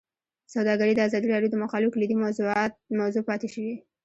[0.53, 2.15] سوداګري د ازادي راډیو د مقالو کلیدي
[2.99, 3.75] موضوع پاتې شوی.